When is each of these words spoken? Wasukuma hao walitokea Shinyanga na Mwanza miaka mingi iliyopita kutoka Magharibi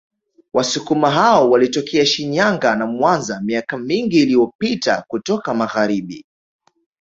Wasukuma 0.53 1.11
hao 1.11 1.49
walitokea 1.51 2.05
Shinyanga 2.05 2.75
na 2.75 2.85
Mwanza 2.87 3.41
miaka 3.43 3.77
mingi 3.77 4.21
iliyopita 4.21 5.03
kutoka 5.07 5.53
Magharibi 5.53 6.25